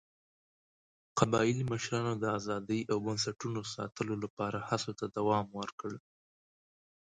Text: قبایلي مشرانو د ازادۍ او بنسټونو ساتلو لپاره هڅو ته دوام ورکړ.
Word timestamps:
قبایلي 1.19 1.63
مشرانو 1.71 2.13
د 2.17 2.25
ازادۍ 2.37 2.81
او 2.91 2.97
بنسټونو 3.05 3.61
ساتلو 3.73 4.15
لپاره 4.23 4.57
هڅو 4.69 4.91
ته 4.99 5.05
دوام 5.17 5.47
ورکړ. 5.59 5.91